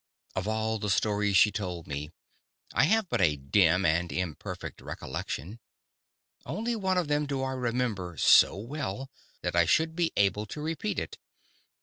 [0.35, 2.09] Of all the stories she told me,
[2.73, 5.59] I have but a dim and imperfect recollection.
[6.43, 9.11] Only one of them do I remember so well
[9.43, 11.19] that I should be able to repeat it.